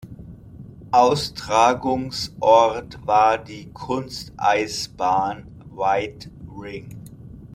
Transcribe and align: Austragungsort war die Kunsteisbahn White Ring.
Austragungsort 0.91 3.05
war 3.05 3.37
die 3.37 3.69
Kunsteisbahn 3.71 5.45
White 5.69 6.31
Ring. 6.59 6.99